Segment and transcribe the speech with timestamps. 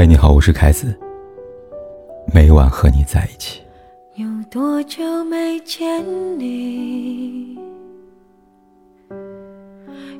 [0.00, 0.98] 嗨，你好，我是凯子。
[2.32, 3.60] 每晚和你在一起。
[4.14, 6.02] 有多久没见
[6.38, 7.58] 你？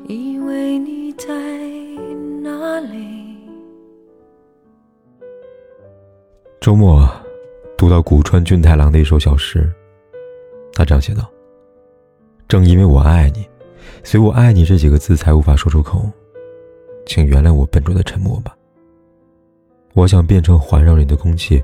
[0.06, 1.32] 以为你在
[2.43, 3.38] 哪里？
[6.60, 7.10] 周末
[7.78, 9.66] 读到古川俊太郎的一首小诗，
[10.74, 11.27] 他这样写道
[12.47, 13.48] ：“正因为我爱你，
[14.05, 16.02] 所以我爱你这几个字才无法说出口，
[17.06, 18.55] 请原谅我笨拙的沉默吧。
[19.95, 21.62] 我想变成环绕你的空气。”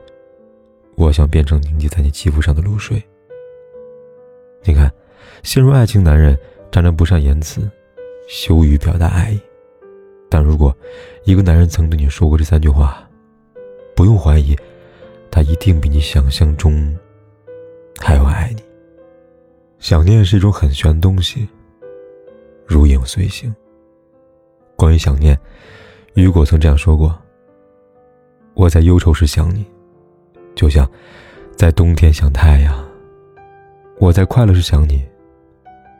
[0.97, 3.03] 我想变成凝结在你肌肤上的露水。
[4.65, 4.91] 你看，
[5.43, 6.35] 陷入爱情男人
[6.73, 7.71] 常常不善言辞，
[8.31, 9.39] 羞于表达爱意。
[10.31, 10.75] 但如果
[11.25, 13.07] 一个男人曾对你说过这三句话，
[13.95, 14.57] 不用怀疑，
[15.31, 16.97] 他一定比你想象中
[18.01, 18.63] 还要爱你。
[19.79, 21.47] 想念是一种很玄的东西，
[22.65, 23.55] 如影随形。
[24.77, 25.39] 关于想念，
[26.15, 27.15] 雨果曾这样说过
[28.57, 29.65] ：“我在忧愁时想你。”
[30.57, 30.91] 就像
[31.55, 32.83] 在冬天想太阳，
[33.99, 35.03] 我在快乐时想你；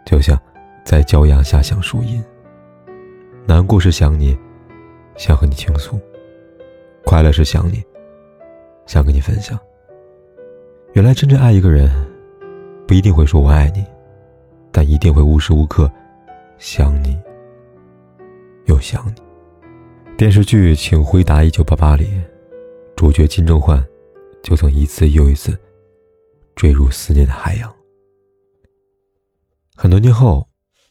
[0.07, 0.41] 就像
[0.83, 2.25] 在骄阳下想树荫。
[3.47, 4.35] 难过时想你，
[5.15, 5.99] 想和你倾诉；
[7.05, 7.85] 快乐时想你，
[8.87, 9.59] 想跟你分享。
[10.95, 11.91] 原来真正爱一个人，
[12.89, 13.85] 不一定会说我爱你，
[14.73, 15.91] 但一定会无时无刻
[16.57, 17.15] 想你，
[18.65, 19.23] 又想你。
[20.17, 22.09] 电视剧《请回答一九八八》里，
[22.97, 23.87] 主角金正焕。
[24.43, 25.59] 就曾一次又一次
[26.55, 27.75] 坠入思念的海洋。
[29.75, 30.47] 很多年后，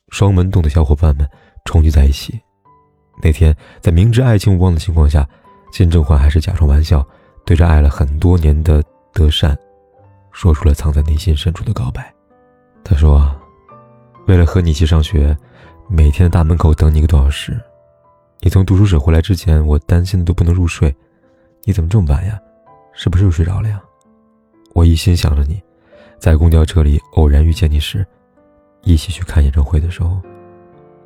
[0.10, 1.26] 双门洞的小伙伴们
[1.64, 2.38] 重聚在一起。
[3.24, 5.26] 那天，在明知爱情无望的情况下，
[5.72, 7.08] 金正焕还是假装玩笑，
[7.46, 8.84] 对着爱了很多年的
[9.14, 9.58] 德善，
[10.34, 12.14] 说出了藏在内心深处的告白。
[12.84, 13.34] 他说
[14.28, 15.34] ：“为了和你一起上学，
[15.88, 17.58] 每天在大门口等你一个多小时。
[18.42, 20.94] 你从读书室回来之前，我担心的都不能入睡。
[21.66, 22.40] 你怎么这么晚呀？”
[22.98, 23.82] 是不是又睡着了呀？
[24.74, 25.62] 我一心想着你，
[26.18, 28.06] 在公交车里偶然遇见你时，
[28.84, 30.22] 一起去看演唱会的时候，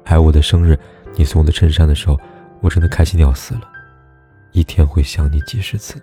[0.05, 0.77] 还有我的生日，
[1.15, 2.19] 你送我的衬衫的时候，
[2.61, 3.61] 我真的开心的要死了，
[4.51, 5.99] 一天会想你几十次。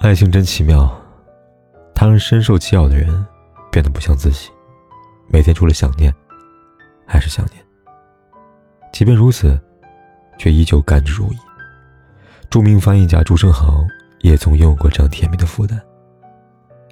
[0.00, 0.94] 爱情真奇妙，
[1.94, 3.26] 它让深受其扰的人
[3.72, 4.50] 变得不像自己，
[5.28, 6.14] 每天除了想念，
[7.06, 7.64] 还是想念。
[8.92, 9.58] 即便如此，
[10.38, 11.47] 却依旧甘之如饴。
[12.50, 13.84] 著名翻译家朱生豪。
[14.22, 15.80] 也曾拥有过这样甜蜜的负担。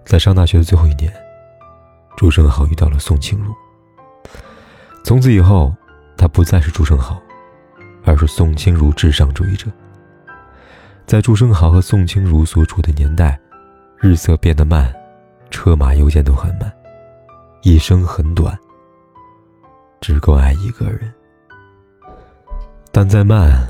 [0.05, 1.13] 在上大学的最后一年，
[2.17, 3.53] 朱生豪遇到了宋清如。
[5.03, 5.75] 从此以后，
[6.17, 7.21] 他不再是朱生豪，
[8.05, 9.67] 而是宋清如至上主义者。
[11.05, 13.37] 在朱生豪和宋清如所处的年代，
[13.99, 14.95] 日色变得慢，
[15.51, 16.73] 车马邮件都很慢，
[17.63, 18.57] 一生很短，
[20.01, 21.13] 只够爱一个人。
[22.93, 23.69] 但再慢，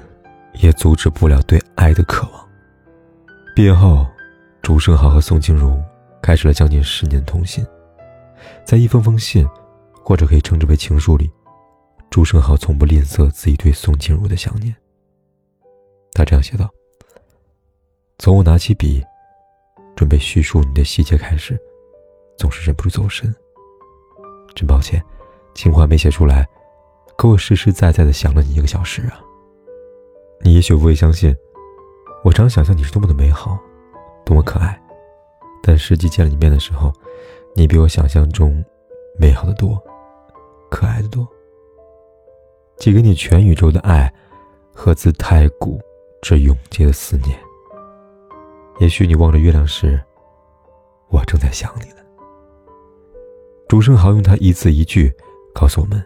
[0.61, 2.49] 也阻止不了对爱的渴望。
[3.55, 4.07] 毕业后，
[4.63, 5.81] 朱生豪和宋静如
[6.23, 7.65] 开始了将近十年的通信。
[8.65, 9.49] 在一封封信，
[10.05, 11.31] 或者可以称之为情书里，
[12.11, 14.75] 朱生豪从不吝啬自己对宋静如的想念。
[16.13, 16.69] 他这样写道
[18.19, 19.05] ：“从我拿起笔，
[19.95, 21.59] 准备叙述你的细节开始，
[22.39, 23.35] 总是忍不住走神。
[24.55, 25.03] 真抱歉，
[25.55, 26.47] 情话没写出来，
[27.17, 29.21] 可我实实在在的想了你一个小时啊。
[30.41, 31.35] 你也许不会相信。”
[32.25, 33.57] 我常想象你是多么的美好，
[34.25, 34.81] 多么可爱，
[35.63, 36.93] 但实际见了你面的时候，
[37.55, 38.65] 你比我想象中
[39.17, 39.81] 美好的多，
[40.69, 41.25] 可爱的多。
[42.79, 44.13] 寄给你全宇宙的爱，
[44.75, 45.81] 和自太古
[46.21, 47.39] 至永劫的思念。
[48.81, 50.03] 也许你望着月亮时，
[51.09, 52.05] 我正在想你呢。
[53.69, 55.15] 朱生豪用他一字一句
[55.55, 56.05] 告诉我们：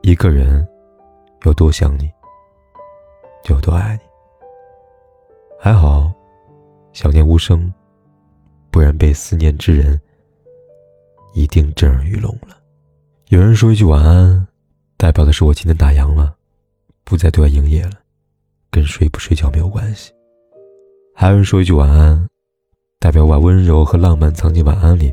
[0.00, 0.66] 一个人
[1.44, 2.10] 有多想你，
[3.48, 4.02] 有多爱你。
[5.58, 6.12] 还好，
[6.92, 7.72] 想念无声，
[8.70, 10.00] 不然被思念之人
[11.34, 12.56] 一定震耳欲聋了。
[13.28, 14.46] 有人说一句晚安，
[14.96, 16.36] 代表的是我今天打烊了，
[17.04, 17.92] 不再对外营业了，
[18.70, 20.12] 跟睡不睡觉没有关系。
[21.14, 22.28] 还有人说一句晚安，
[22.98, 25.12] 代表把温柔和浪漫藏进晚安里，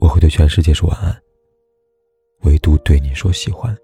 [0.00, 1.16] 我会对全世界说晚安，
[2.42, 3.76] 唯独对你说喜欢。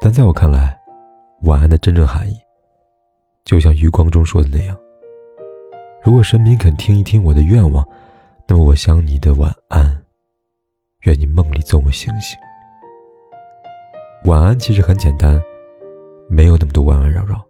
[0.00, 0.77] 但在我看来，
[1.42, 2.36] 晚安的真正含义。
[3.44, 4.78] 就像余光中说的那样，
[6.02, 7.86] 如果神明肯听一听我的愿望，
[8.46, 10.04] 那么我想你的晚安，
[11.02, 12.38] 愿你梦里总有星星。
[14.24, 15.40] 晚安其实很简单，
[16.28, 17.42] 没有那么多弯弯绕绕。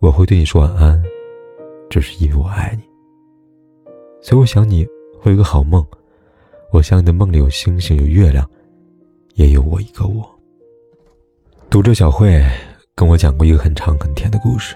[0.00, 1.02] 我会对你说晚安，
[1.88, 2.82] 只是因为我爱你。
[4.20, 4.86] 所以我想你
[5.20, 5.84] 会有个好梦。
[6.70, 8.46] 我想你的梦里有星星，有月亮，
[9.36, 10.28] 也有我一个我。
[11.70, 12.44] 读者小慧
[12.98, 14.74] 跟我讲过一个很长很甜的故事。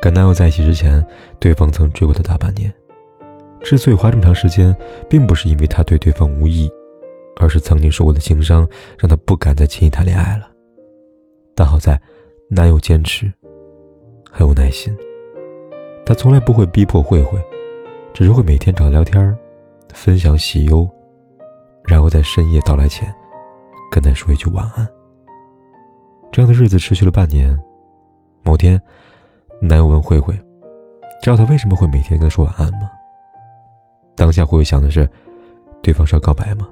[0.00, 1.04] 跟男友在一起之前，
[1.40, 2.72] 对方曾追过她大半年。
[3.64, 4.72] 之所以花这么长时间，
[5.10, 6.70] 并不是因为他对对方无意，
[7.40, 10.48] 而是曾经受过的情伤让他不敢再轻易谈恋爱了。
[11.56, 12.00] 但好在，
[12.48, 13.32] 男友坚持，
[14.30, 14.96] 很有耐心。
[16.06, 17.42] 他从来不会逼迫慧慧，
[18.12, 19.36] 只是会每天找她聊天，
[19.92, 20.88] 分享喜忧，
[21.88, 23.12] 然后在深夜到来前，
[23.90, 24.88] 跟她说一句晚安。
[26.34, 27.56] 这样的日子持续了半年。
[28.42, 28.82] 某天，
[29.62, 30.34] 男友问慧慧
[31.22, 32.90] ：“知道他为什么会每天跟她说晚安吗？”
[34.18, 35.08] 当下慧慧想的是，
[35.80, 36.68] 对方是要告白吗？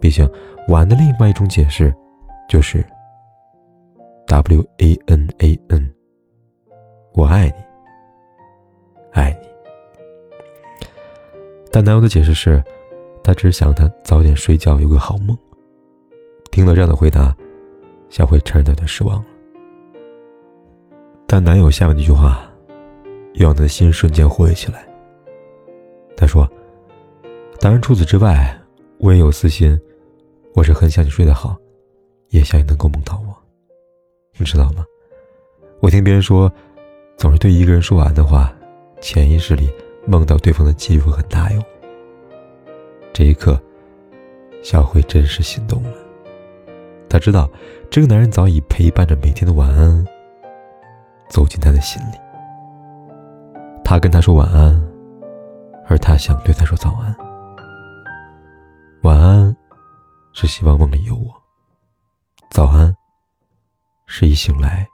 [0.00, 0.28] 毕竟，
[0.66, 1.94] 晚安的另外一种解释，
[2.48, 2.84] 就是
[4.26, 5.94] W A N A N，
[7.14, 7.54] 我爱你，
[9.12, 10.88] 爱你。
[11.70, 12.60] 但男友的解释是，
[13.22, 15.38] 他只是想他早点睡觉，有个好梦。
[16.50, 17.32] 听到这样的回答，
[18.10, 19.24] 小慧承认有点失望了。
[21.26, 22.50] 但男友下面那句话，
[23.34, 24.86] 又让她的心瞬间活跃起来。
[26.16, 26.50] 他说
[27.60, 28.58] ：“当然，除此之外，
[28.98, 29.78] 我也有私心。
[30.54, 31.56] 我是很想你睡得好，
[32.30, 33.36] 也想你能够梦到我。
[34.36, 34.84] 你知道吗？
[35.80, 36.52] 我听别人说，
[37.16, 38.52] 总是对一个人说完的话，
[39.00, 39.70] 潜意识里
[40.06, 41.62] 梦到对方的几率很大哟。
[43.12, 43.60] 这一刻，
[44.62, 45.92] 小慧真是心动了。
[47.08, 47.48] 她知道，
[47.90, 50.06] 这个男人早已陪伴着每天的晚安，
[51.28, 52.16] 走进她的心里。
[53.84, 54.80] 他跟他说晚安。”
[55.90, 57.16] 而他想对他说早安，
[59.00, 59.56] 晚安，
[60.34, 61.32] 是希望梦里有我；
[62.50, 62.94] 早安，
[64.04, 64.86] 是一醒来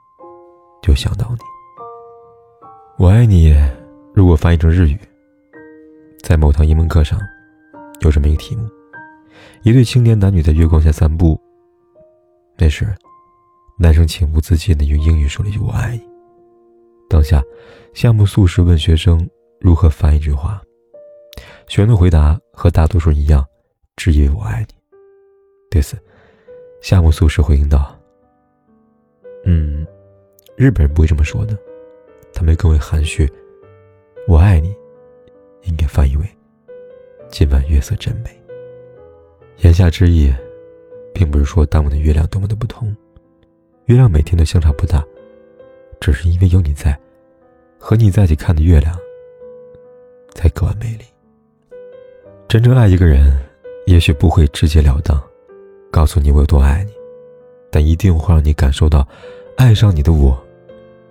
[0.80, 1.38] 就想到你。
[2.96, 3.52] 我爱你，
[4.14, 4.96] 如果翻译成日语，
[6.22, 7.18] 在某堂英文课上，
[8.02, 8.68] 有这么一个题目：
[9.64, 11.36] 一对青年男女在月光下散步。
[12.56, 12.86] 那时，
[13.78, 16.02] 男生情不自禁地用英语说了一句“我爱你”。
[17.10, 17.42] 当下，
[17.92, 19.28] 夏目漱石问学生
[19.60, 20.62] 如何翻译这句话。
[21.66, 23.44] 学生的回答和大多数人一样，
[23.96, 24.74] 只以为我爱你。
[25.70, 25.96] 对此，
[26.80, 27.98] 夏目漱石回应道
[29.44, 29.84] ：“嗯，
[30.56, 31.58] 日本人不会这么说的，
[32.32, 33.28] 他们更为含蓄。
[34.28, 34.74] 我爱你，
[35.64, 36.24] 应该翻译为
[37.28, 38.30] 今晚月色真美。
[39.58, 40.32] 言下之意，
[41.14, 42.94] 并不是说当晚的月亮多么的不同，
[43.86, 45.02] 月亮每天都相差不大，
[46.00, 46.98] 只是因为有你在，
[47.78, 48.98] 和你在一起看的月亮，
[50.34, 51.04] 才格外美丽。”
[52.48, 53.32] 真正爱一个人，
[53.86, 55.22] 也许不会直截了当，
[55.90, 56.92] 告诉你我有多爱你，
[57.70, 59.06] 但一定会让你感受到，
[59.56, 60.36] 爱上你的我，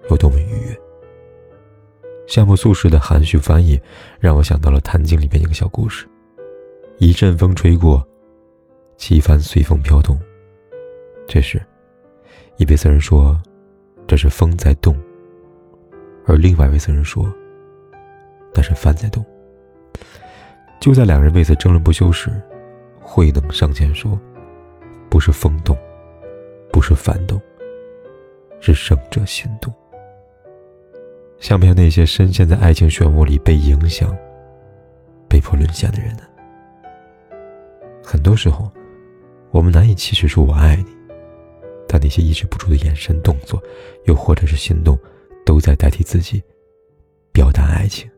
[0.10, 0.80] 有多么愉悦。
[2.28, 3.80] 夏目漱石的含蓄翻译，
[4.20, 6.08] 让我想到了《坛经》里面一个小故事：
[6.98, 8.06] 一阵风吹过，
[9.06, 10.18] 旗帆随风飘动。
[11.28, 11.62] 这时，
[12.56, 13.38] 一位僧人说
[14.08, 14.98] ：“这是风在动。”
[16.26, 17.26] 而另外一位僧人说
[18.56, 19.22] ：“那是帆在动。”
[20.80, 22.32] 就在两人为此争论不休时，
[23.02, 24.18] 慧能上前说
[25.12, 25.78] ：“不是风动，
[26.72, 27.38] 不是幡动，
[28.62, 29.74] 是胜者心动。”
[31.40, 34.18] 像不像那些深陷在爱情漩涡里被影响、
[35.28, 36.24] 被迫沦陷的人呢？
[38.02, 38.72] 很多时候，
[39.54, 40.86] 我们难以启齿说“我爱你”，
[41.88, 43.62] 但那些抑制不住的眼神、动作，
[44.06, 44.98] 又或者是行动，
[45.46, 46.42] 都在代替自己
[47.32, 48.10] 表达爱情。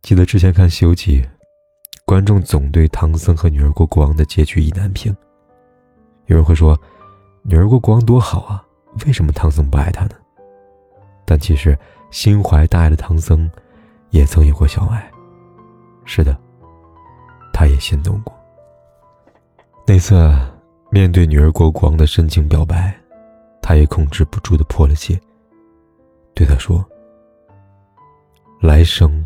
[0.00, 1.20] 记得之前看《西游记》，
[2.06, 5.14] 观众总对唐僧和女儿国国王的结局意难平。
[6.24, 6.78] 有人会说，
[7.42, 8.66] 女儿国国王多好啊，
[9.04, 10.16] 为什么唐僧不爱他呢？
[11.26, 11.78] 但其实，
[12.10, 13.50] 心怀大爱的唐僧，
[14.08, 15.12] 也曾有过小爱。
[16.06, 16.34] 是的，
[17.52, 18.34] 他也心动过。
[19.86, 20.14] 那次，
[20.90, 22.94] 面对女儿国国王的深情表白，
[23.60, 25.20] 他也控制不住的破了戒，
[26.34, 26.82] 对他说
[28.62, 29.24] ：“来生。”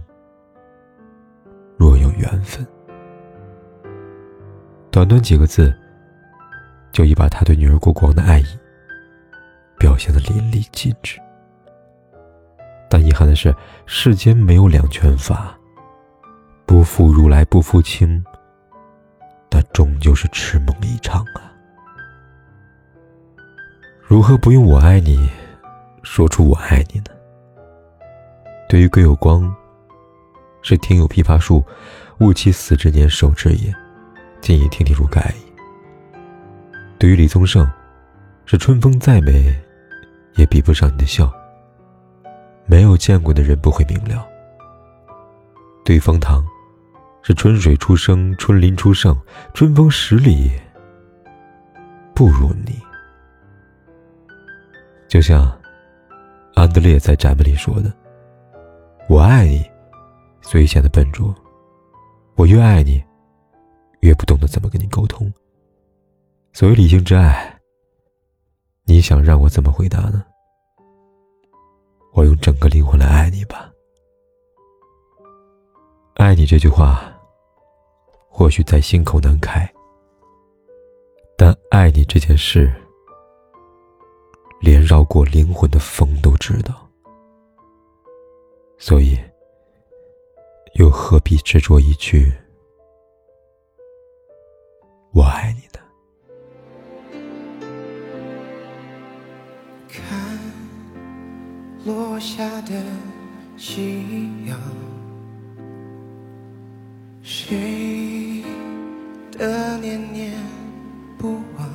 [1.78, 2.66] 若有缘分，
[4.90, 5.72] 短短几个字，
[6.90, 8.46] 就已把他对女儿国王的爱意
[9.78, 11.20] 表现的淋漓尽致。
[12.90, 13.54] 但遗憾的是，
[13.86, 15.56] 世间没有两全法，
[16.66, 18.24] 不负如来不负卿，
[19.72, 21.52] 终究是痴梦一场啊！
[24.02, 25.30] 如何不用“我爱你”
[26.02, 27.10] 说出“我爱你”呢？
[28.68, 29.54] 对于葛有光。
[30.60, 31.64] 是庭有枇杷树，
[32.18, 33.72] 吾妻死之年手之也，
[34.40, 35.52] 今已亭亭如盖矣。
[36.98, 37.66] 对于李宗盛，
[38.44, 39.56] 是春风再美，
[40.34, 41.32] 也比不上你的笑。
[42.66, 44.26] 没有见过的人不会明了。
[45.84, 46.44] 对于方唐，
[47.22, 49.16] 是春水初生，春林初盛，
[49.52, 50.50] 春风十里
[52.14, 52.80] 不如你。
[55.08, 55.50] 就像
[56.54, 57.92] 安德烈在展门里说的
[59.08, 59.64] ：“我爱你，
[60.40, 61.34] 所以显得笨拙。
[62.34, 63.02] 我越爱你，
[64.00, 65.32] 越不懂得怎么跟你沟通。
[66.52, 67.58] 所谓理性之爱，
[68.84, 70.24] 你想让我怎么回答呢？
[72.14, 73.70] 我用整个灵魂来爱你吧。
[76.38, 77.12] 你这句话，
[78.28, 79.68] 或许在心口难开，
[81.36, 82.72] 但爱你这件事。”
[84.62, 86.88] 连绕过灵魂的风都知道，
[88.76, 89.18] 所以
[90.74, 92.32] 又何必执着一句
[95.14, 95.80] “我爱你”呢？
[99.88, 100.38] 看
[101.84, 102.82] 落下的
[103.56, 104.58] 夕阳，
[107.48, 108.42] 谁
[109.32, 110.34] 的念念
[111.16, 111.66] 不忘？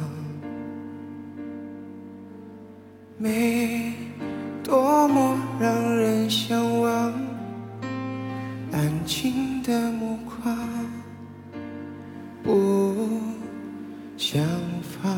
[3.18, 3.92] 美，
[4.64, 7.12] 多么让人向往。
[8.72, 10.56] 安静的目光，
[12.44, 13.20] 不
[14.16, 14.46] 想
[15.02, 15.12] 放。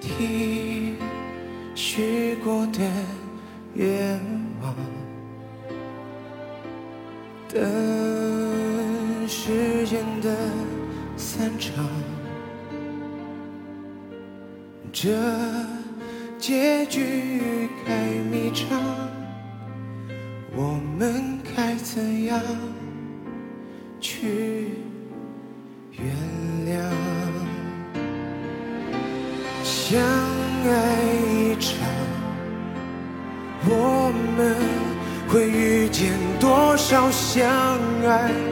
[0.00, 0.94] 听
[1.74, 2.80] 许过的
[3.74, 4.20] 愿
[11.74, 11.84] 场。
[14.92, 15.10] 这
[16.38, 18.78] 结局该迷长，
[20.54, 22.40] 我们该怎样
[24.00, 24.68] 去
[25.92, 26.04] 原
[26.66, 26.78] 谅？
[29.64, 31.88] 相爱一场，
[33.64, 34.56] 我们
[35.28, 37.48] 会遇见多少相
[38.04, 38.51] 爱？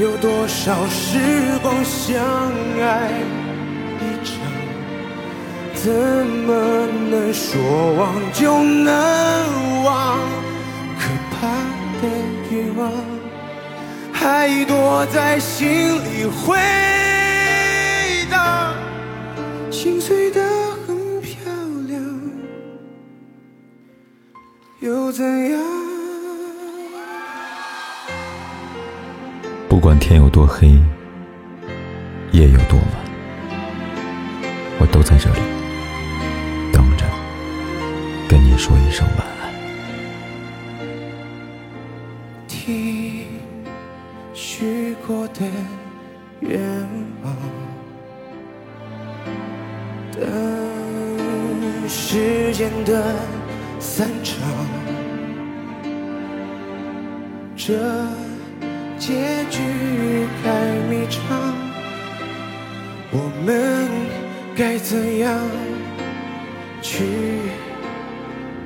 [0.00, 1.18] 有多少时
[1.62, 2.18] 光相
[2.80, 3.10] 爱
[4.00, 4.34] 一场，
[5.74, 10.18] 怎么能说忘就能忘？
[10.98, 11.48] 可怕
[12.00, 12.08] 的
[12.50, 12.90] 欲望
[14.10, 16.56] 还躲在心里回
[18.30, 18.72] 荡，
[19.70, 20.42] 心碎的
[20.86, 21.36] 很漂
[21.88, 22.02] 亮，
[24.80, 25.69] 又怎样？
[29.80, 30.78] 不管天有多黑，
[32.32, 32.86] 夜有多晚，
[34.78, 35.40] 我都在这里
[36.70, 37.06] 等着，
[38.28, 39.50] 跟你说一声晚安。
[42.46, 43.24] 听
[44.34, 45.46] 许过的
[46.40, 46.60] 愿
[47.24, 47.34] 望，
[50.12, 53.14] 等时间的
[53.78, 54.46] 散场，
[57.56, 57.78] 这。
[59.10, 59.16] 结
[59.50, 59.58] 局
[60.44, 60.48] 该
[60.88, 61.18] 迷长，
[63.10, 63.50] 我们
[64.56, 65.36] 该怎样
[66.80, 67.04] 去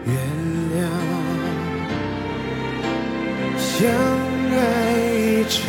[0.05, 0.15] 原
[0.75, 0.79] 谅？
[3.57, 3.89] 相
[4.53, 4.59] 爱
[5.17, 5.63] 一场，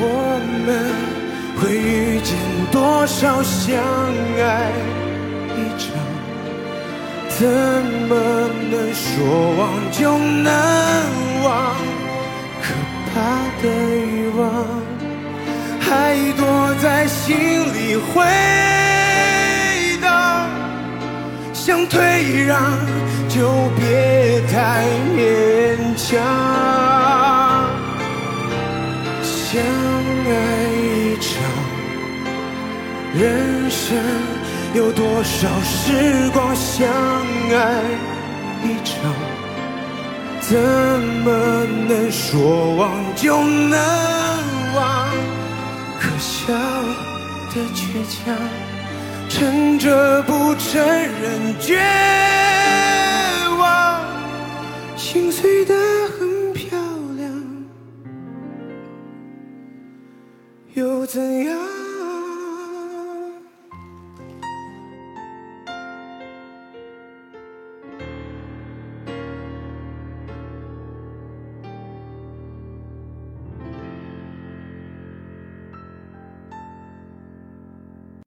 [0.00, 0.02] 我
[0.66, 0.68] 们
[1.60, 2.34] 会遇见
[2.72, 3.78] 多少相
[4.40, 4.72] 爱
[5.54, 5.86] 一场？
[7.28, 7.46] 怎
[8.08, 8.10] 么
[8.72, 9.60] 能说忘
[9.92, 10.50] 就能
[11.44, 11.91] 忘？
[13.14, 13.16] 他
[13.62, 14.40] 的欲望
[15.80, 18.24] 还躲在心里回
[20.00, 20.48] 荡，
[21.52, 22.58] 想退让
[23.28, 25.18] 就别太勉
[25.94, 26.08] 强。
[29.22, 30.30] 相爱
[30.72, 31.30] 一场，
[33.14, 33.84] 人生
[34.74, 37.60] 有多少时光相爱
[38.64, 39.31] 一场？
[40.52, 43.72] 怎么能说忘就能
[44.74, 45.08] 忘？
[45.98, 46.52] 可笑
[47.54, 48.36] 的倔强，
[49.30, 51.80] 撑着不承认绝
[53.58, 54.04] 望，
[54.94, 55.74] 心碎的
[56.18, 56.78] 很漂
[57.16, 57.32] 亮，
[60.74, 61.71] 又怎样？